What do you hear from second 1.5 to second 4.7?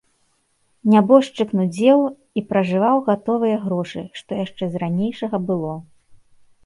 нудзеў і пражываў гатовыя грошы, што яшчэ